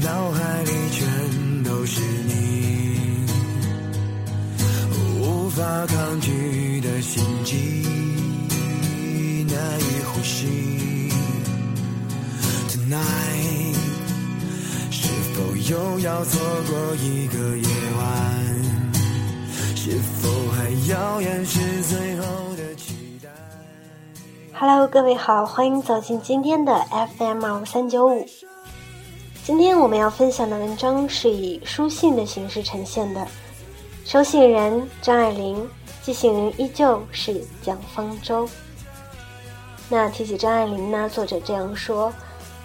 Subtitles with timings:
[0.00, 3.26] 脑海里全都是你，
[5.20, 7.56] 无法抗拒的心悸，
[9.48, 11.10] 难以呼吸。
[12.68, 13.76] Tonight，
[14.90, 17.68] 是否又要错过一个夜
[17.98, 18.06] 晚？
[19.74, 22.24] 是否还要掩饰最后
[22.56, 23.28] 的期待
[24.52, 26.72] ？Hello，各位好，欢迎走进今天的
[27.18, 28.26] FM 三九五。
[29.46, 33.24] 今天我们要分享的文章是以书信的形式呈现的，
[34.04, 35.70] 收信人张爱玲，
[36.02, 38.48] 寄信人依旧是蒋方舟。
[39.88, 42.12] 那提起张爱玲呢，作者这样说：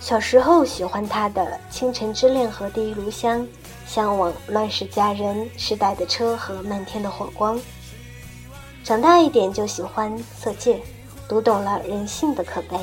[0.00, 3.42] 小时候喜欢她的《倾城之恋》和《第一炉香》，
[3.86, 7.60] 向往乱世佳人、时代的车和漫天的火光。
[8.82, 10.76] 长大一点就喜欢《色戒》，
[11.28, 12.78] 读懂了人性的可悲。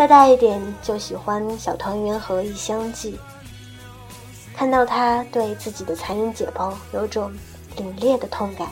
[0.00, 3.12] 再大一点就喜欢《小团圆》和《异乡记》，
[4.56, 7.30] 看到他对自己的残忍解剖，有种
[7.76, 8.66] 凛冽的痛感。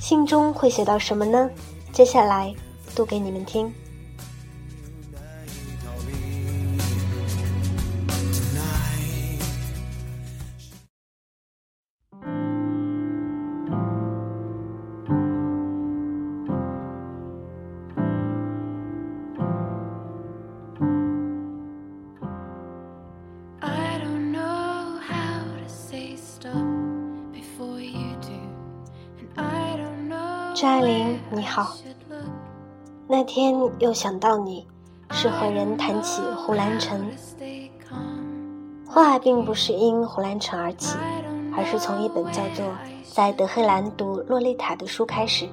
[0.00, 1.48] 信中会写到什么呢？
[1.92, 2.52] 接下来
[2.96, 3.72] 读给你们听。
[30.62, 31.74] 张爱玲，你好。
[33.08, 34.64] 那天又想到你，
[35.10, 37.04] 是和人谈起胡兰成。
[38.86, 40.96] 话并不是因胡兰成而起，
[41.56, 42.64] 而是从一本叫做
[43.12, 45.48] 《在德黑兰读洛丽塔》的书开始。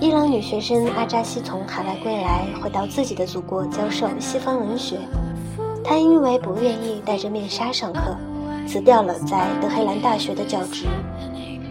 [0.00, 4.98] 伊朗女学生阿扎西从海外归来，回到自己的祖国教授西方文学。
[5.84, 8.16] 她因为不愿意戴着面纱上课，
[8.66, 10.86] 辞掉了在德黑兰大学的教职。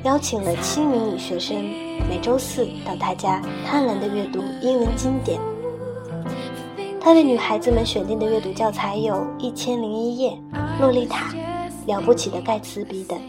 [0.03, 1.56] 邀请了七名女学生，
[2.09, 5.39] 每周四到他家贪婪地阅读英文经典。
[7.00, 10.31] 他为女孩子们选定的阅读教材有《一千零一夜》
[10.81, 11.31] 《洛丽塔》
[11.85, 13.19] 《了不起的盖茨比》等。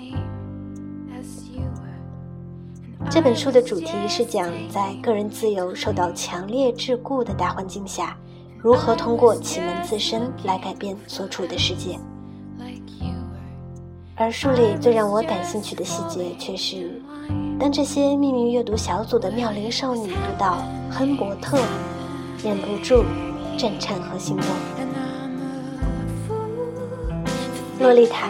[3.10, 8.16] 这本书的主题是讲在个人自由受到强烈桎梏的大环境下，
[8.56, 11.98] 如何通过启蒙自身来改变所处的世界。
[14.14, 17.00] 而书里最让我感兴趣的细节，却是
[17.58, 20.58] 当这些秘密阅读小组的妙龄少女读到
[20.90, 21.58] 亨伯特，
[22.44, 23.04] 忍不住
[23.56, 24.46] 震颤和心动。
[27.80, 28.28] 洛丽塔，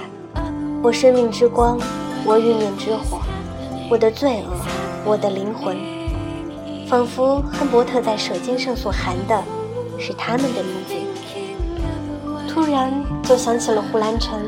[0.85, 1.77] 我生命之光，
[2.25, 3.21] 我欲念之火，
[3.91, 4.55] 我的罪恶，
[5.05, 5.77] 我的灵魂，
[6.87, 9.43] 仿佛亨伯特在舌尖上所含的，
[9.99, 10.95] 是他们的名字。
[12.49, 14.41] 突然就想起了胡兰成。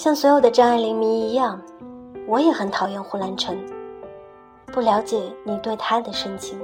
[0.00, 1.60] 像所有的张爱玲迷一样，
[2.26, 3.54] 我也很讨厌胡兰成，
[4.72, 6.58] 不了解你对他的深情。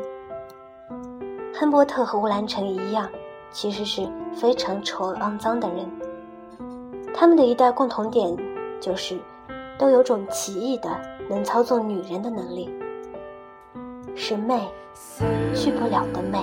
[1.54, 3.06] 亨伯特和胡兰成一样，
[3.50, 5.86] 其实是非常丑肮脏的人。
[7.12, 8.34] 他们的一大共同点
[8.80, 9.18] 就是，
[9.76, 10.88] 都有种奇异的
[11.28, 12.70] 能操纵女人的能力，
[14.14, 14.66] 是媚，
[15.54, 16.38] 去不了的媚。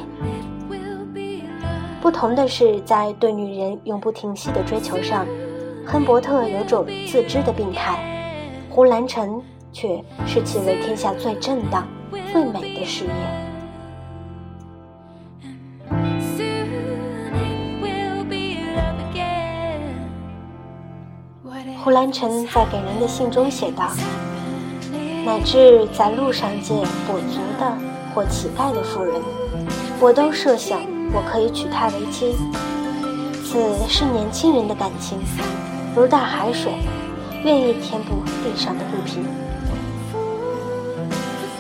[2.00, 5.26] 不同的是，在对女人永不停息的追求上。
[5.86, 8.00] 亨伯特有种自知的病态，
[8.70, 11.88] 胡兰成却视其为天下最正当、
[12.32, 13.12] 最美的事业。
[21.84, 23.92] 胡兰成在给人的信中写道
[25.26, 27.78] ：“乃至在路上见跛足的
[28.16, 29.22] 或乞丐的妇人，
[30.00, 30.80] 我都设想
[31.14, 32.34] 我可以娶她为妻。
[33.54, 35.20] 此是年轻人的感情。”
[35.96, 36.74] 如大海水，
[37.44, 39.24] 愿意填补地上的不平。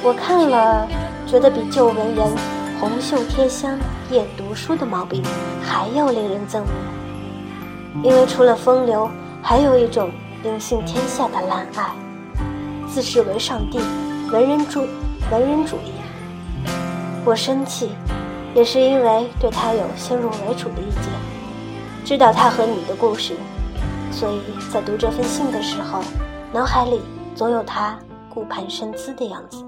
[0.01, 0.87] 我看了，
[1.27, 2.27] 觉得比旧文人
[2.79, 3.77] 红袖添香、
[4.09, 5.23] 夜读书的毛病
[5.61, 8.01] 还要令人憎恶。
[8.03, 9.07] 因为除了风流，
[9.39, 10.09] 还有一种
[10.41, 11.91] 令信天下的滥爱，
[12.89, 13.79] 自视为上帝，
[14.31, 14.87] 文人主
[15.31, 15.91] 文人主义。
[17.23, 17.91] 我生气，
[18.55, 21.32] 也是因为对他有先入为主的意见，
[22.05, 23.33] 知道他和你的故事。
[24.11, 24.41] 所以
[24.71, 26.01] 在读这封信的时候，
[26.53, 27.01] 脑海里
[27.35, 27.97] 总有他
[28.29, 29.65] 顾盼生姿的样子。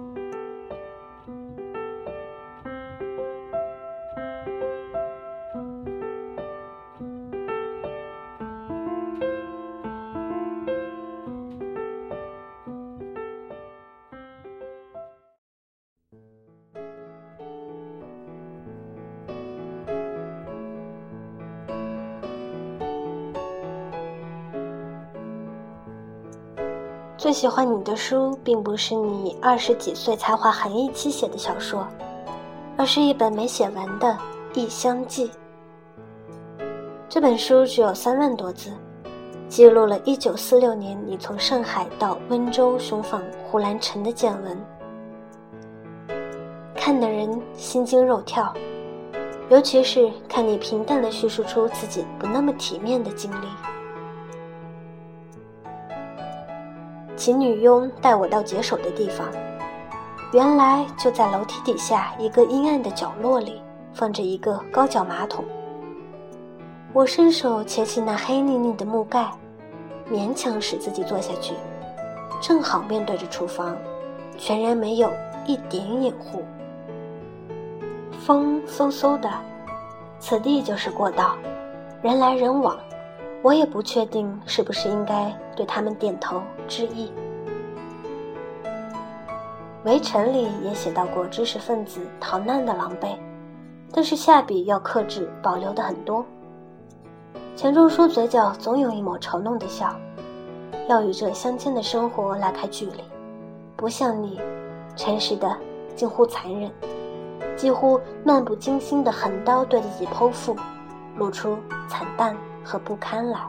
[27.26, 31.84] 最喜欢你的书，并不是你二十几岁才华横溢期写的小说，
[32.78, 34.10] 而是一本没写完的
[34.54, 35.28] 《异乡记》。
[37.10, 38.72] 这本书只有三万多字，
[39.50, 43.20] 记录了一九四六年你从上海到温州寻访
[43.50, 44.56] 胡兰成的见闻，
[46.76, 48.54] 看的人心惊肉跳，
[49.50, 53.48] 尤其是看你平淡的叙述出自己不那么体面的经历。
[57.26, 59.28] 请女佣带我到解手的地方，
[60.32, 63.60] 原来就在楼梯底下一个阴暗的角落里，
[63.96, 65.44] 放着一个高脚马桶。
[66.94, 69.28] 我伸手揭起那黑腻腻的木盖，
[70.08, 71.56] 勉强使自己坐下去，
[72.40, 73.76] 正好面对着厨房，
[74.38, 75.12] 全然没有
[75.48, 76.44] 一点掩护。
[78.24, 79.28] 风嗖嗖的，
[80.20, 81.36] 此地就是过道，
[82.04, 82.78] 人来人往。
[83.46, 87.12] 我也不确定是不是应该对他们点头致意。
[89.84, 93.20] 围城里也写到过知识分子逃难的狼狈，
[93.94, 96.26] 但是下笔要克制，保留的很多。
[97.56, 99.96] 钱钟书嘴角总有一抹嘲弄的笑，
[100.90, 103.04] 要与这乡间的生活拉开距离，
[103.76, 104.42] 不像你，
[104.96, 105.56] 诚实的
[105.96, 106.72] 近乎残忍，
[107.56, 110.56] 几乎漫不经心的狠刀对自己剖腹，
[111.18, 111.56] 露出
[111.88, 112.36] 惨淡。
[112.66, 113.40] 和不堪来。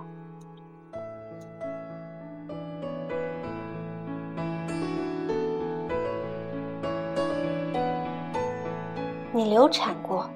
[9.33, 10.29] 你流产过，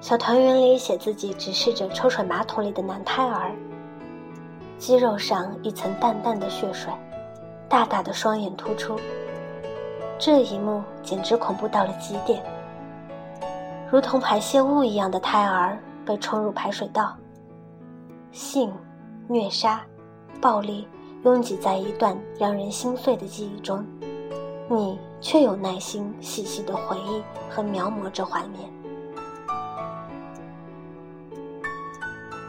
[0.00, 3.50] 小团圆里写自己直视着抽水马桶里的男胎儿，
[4.78, 6.92] 肌肉上一层淡淡的血水，
[7.68, 8.96] 大大的双眼突出。
[10.16, 12.40] 这一幕简直恐怖到了极点，
[13.90, 17.16] 如同排泄物一样的胎儿被冲入排水道。
[18.32, 18.72] 性、
[19.28, 19.80] 虐杀、
[20.40, 20.86] 暴力
[21.24, 23.84] 拥挤在一段让人心碎的记忆中，
[24.68, 28.70] 你却有耐心细细的回忆和描摹着画面。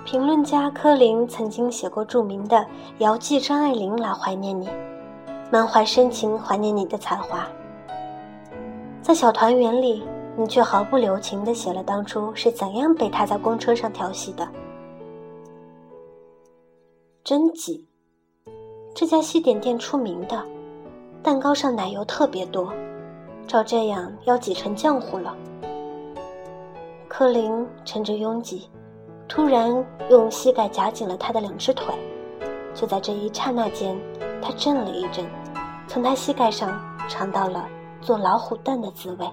[0.06, 2.58] 评论家柯林曾经写过著名的
[2.98, 4.68] 《遥寄张爱玲来怀念你》，
[5.50, 7.48] 满怀深情怀念你的才华。
[9.02, 10.04] 在小团圆里，
[10.38, 14.48] 你却毫不留情地写了当初是怎样被他在公车上调戏的。
[17.32, 17.88] 真挤，
[18.94, 20.44] 这家西点店出名的，
[21.24, 22.74] 蛋糕上奶油特别多，
[23.48, 25.34] 照这样要挤成浆糊了。
[27.08, 28.70] 柯林趁着拥挤，
[29.30, 29.72] 突然
[30.10, 31.96] 用膝盖夹紧了他的两只腿，
[32.76, 33.98] 就在这一刹那间，
[34.42, 35.26] 他震了一震，
[35.88, 37.66] 从他膝盖上尝到了
[38.02, 39.26] 做老虎蛋的滋味。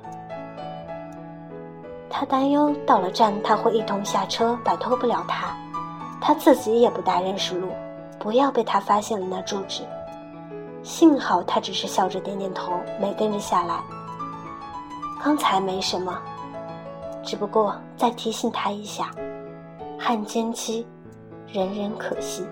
[2.08, 5.52] 他担忧到了站他会一同下车，摆脱不了他。
[6.20, 7.68] 他自己也不大认识路，
[8.18, 9.82] 不要被他发现了那住址。
[10.82, 13.80] 幸好他只是笑着点点头，没跟着下来。
[15.22, 16.16] 刚才没什么，
[17.22, 19.10] 只不过再提醒他一下：
[19.98, 20.86] 汉奸妻，
[21.46, 22.46] 人人可惜。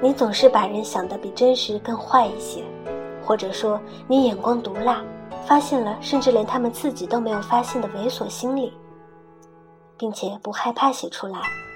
[0.00, 2.64] 你总是把人想的比真实更坏一些，
[3.24, 5.02] 或者说你眼光毒辣。
[5.44, 8.70] 发现了，甚至连他们自己都没有发现的猥琐心理，
[9.98, 11.67] 并且不害怕写出来。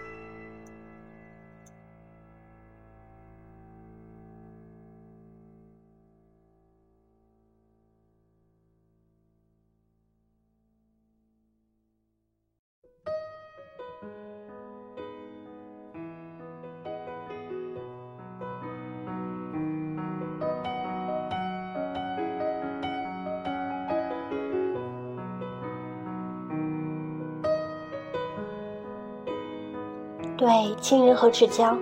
[30.43, 31.73] 对亲人和至交，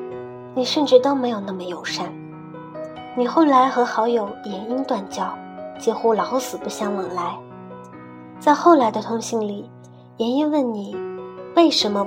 [0.54, 2.12] 你甚至都没有那么友善。
[3.16, 5.34] 你后来和好友言音断交，
[5.78, 7.34] 几乎老死不相往来。
[8.38, 9.70] 在后来的通信里，
[10.18, 10.94] 言音问你
[11.56, 12.06] 为什么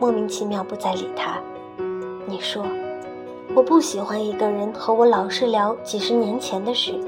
[0.00, 1.38] 莫名其妙不再理他，
[2.26, 2.66] 你说
[3.54, 6.98] 我不喜欢一个人和我老是聊几十年前的事，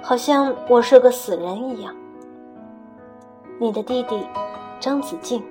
[0.00, 1.92] 好像我是个死人一样。
[3.58, 4.16] 你的弟弟
[4.78, 5.42] 张子静。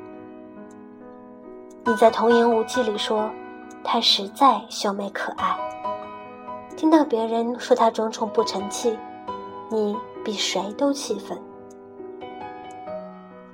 [1.83, 3.29] 你在《童言无忌》里说，
[3.83, 5.57] 她实在秀美可爱。
[6.77, 8.95] 听到别人说她装宠不成器，
[9.69, 11.37] 你比谁都气愤。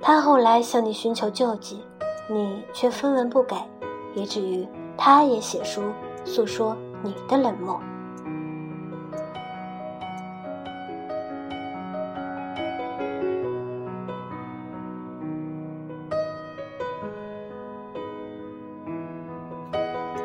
[0.00, 1.82] 他后来向你寻求救济，
[2.28, 3.56] 你却分文不给，
[4.14, 4.66] 以至于
[4.96, 5.82] 他也写书
[6.24, 7.80] 诉说你的冷漠。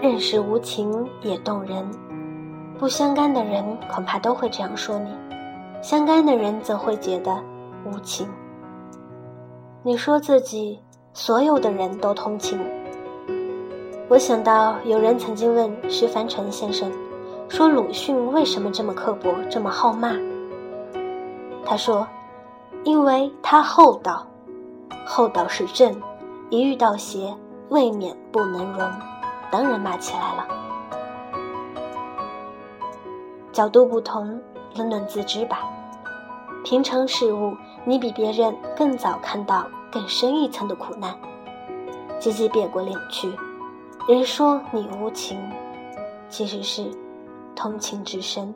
[0.03, 1.81] 认识无情也动人。
[2.77, 5.09] 不相干的人恐怕都会这样说你，
[5.81, 7.33] 相干的人则会觉得
[7.85, 8.27] 无情。
[9.81, 10.77] 你说自己
[11.13, 12.59] 所有的人都同情。
[14.09, 16.91] 我想到有人曾经问徐凡成先生，
[17.47, 20.11] 说鲁迅为什么这么刻薄，这么好骂？
[21.63, 22.05] 他说，
[22.83, 24.27] 因为他厚道，
[25.05, 25.95] 厚道是正，
[26.49, 27.33] 一遇到邪，
[27.69, 28.91] 未免不能容，
[29.53, 30.47] 当然骂起来了。
[33.51, 34.41] 角度不同，
[34.73, 35.59] 冷暖自知吧。
[36.63, 37.55] 平常事物，
[37.85, 41.15] 你比别人更早看到更深一层的苦难，
[42.17, 43.31] 积极别过脸去。
[44.07, 45.39] 人说你无情，
[46.29, 46.89] 其实是
[47.55, 48.51] 同情之深。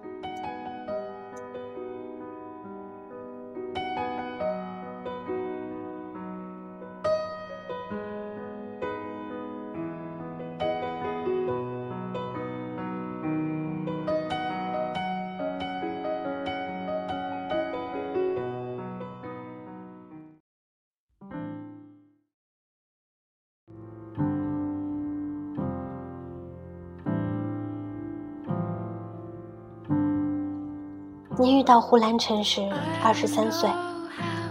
[31.40, 32.68] 你遇到胡兰成时
[33.04, 33.70] 二十三岁，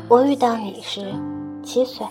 [0.08, 1.12] 我遇到你时
[1.60, 2.06] 七岁，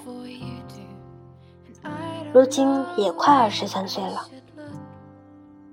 [2.34, 2.68] 如今
[2.98, 4.28] 也快二十三岁了。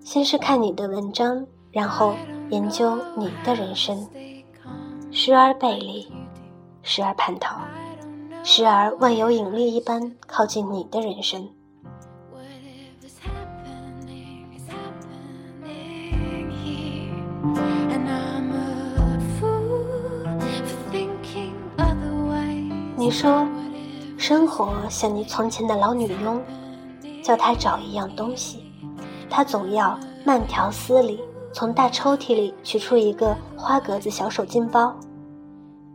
[0.05, 2.15] 先是看你的文章，然后
[2.51, 4.09] 研究你的人生，
[5.11, 6.07] 时而背离，
[6.83, 7.57] 时而叛逃，
[8.45, 11.49] 时而万有引力一般靠近你的人生。
[23.03, 23.45] 你说，
[24.17, 26.41] 生活像你从前的老女佣，
[27.21, 28.63] 叫她找一样东西，
[29.29, 31.21] 她总要慢条斯理
[31.53, 34.95] 从大抽屉里取出一个花格子小手巾包，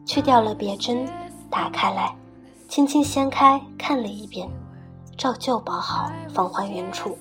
[0.06, 1.08] 去掉了别针，
[1.50, 2.14] 打开来，
[2.68, 4.46] 轻轻掀开看了一遍，
[5.18, 7.18] 照旧包好放还原处，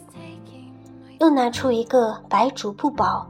[1.21, 3.25] 又拿出一个白竹布包，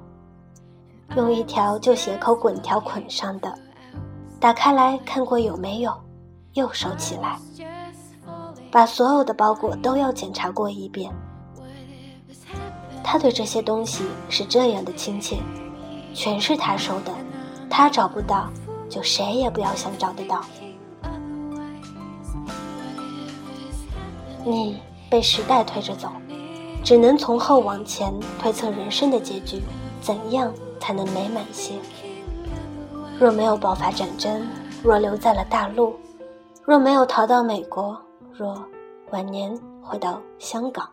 [1.16, 3.52] 用一条旧鞋口滚条捆上的，
[4.40, 5.92] 打开来看过有没有。
[6.56, 7.38] 又收起来，
[8.70, 11.12] 把所有的包裹都要检查过一遍。
[13.04, 15.36] 他对这些东西是这样的亲切，
[16.14, 17.12] 全是他收的，
[17.68, 18.48] 他找不到，
[18.88, 20.40] 就谁也不要想找得到。
[24.42, 26.08] 你被时代推着走，
[26.82, 29.60] 只能从后往前推测人生的结局，
[30.00, 31.74] 怎样才能美满些？
[33.20, 34.48] 若没有爆发战争，
[34.82, 35.94] 若留在了大陆。
[36.66, 37.96] 若没有逃到美国，
[38.32, 38.60] 若
[39.12, 40.84] 晚年回到香港，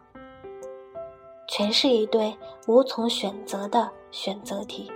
[1.48, 2.32] 全是一堆
[2.68, 4.92] 无从选择的选择题。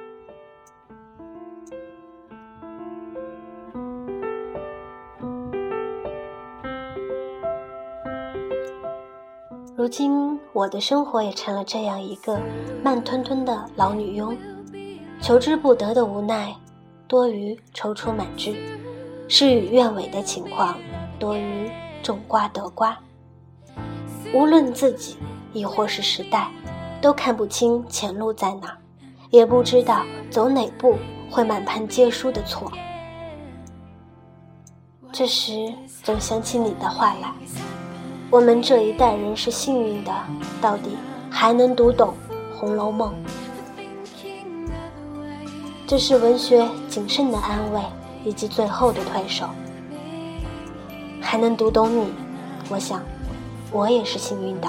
[9.76, 12.40] 如今我的生活也成了这样一个
[12.84, 14.38] 慢吞吞的老女佣，
[15.20, 16.56] 求之不得的无奈，
[17.08, 18.56] 多于踌躇满志。
[19.28, 20.78] 事与愿违的情况
[21.20, 21.70] 多于
[22.02, 22.98] 种瓜得瓜。
[24.34, 25.18] 无论自己
[25.54, 26.50] 亦或是时代，
[27.02, 28.78] 都看不清前路在哪，
[29.30, 30.98] 也不知道走哪步
[31.30, 32.72] 会满盘皆输的错。
[35.12, 37.34] 这时总想起你的话来：
[38.30, 40.14] 我们这一代人是幸运的，
[40.62, 40.92] 到底
[41.30, 42.14] 还能读懂
[42.58, 43.12] 《红楼梦》。
[45.88, 47.82] 这是文学谨慎的安慰。
[48.24, 49.50] 以及最后的退守，
[51.22, 52.08] 还能读懂你，
[52.70, 53.02] 我想，
[53.72, 54.68] 我也是幸运的。